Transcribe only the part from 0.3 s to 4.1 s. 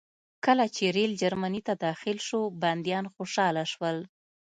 کله چې ریل جرمني ته داخل شو بندیان خوشحاله شول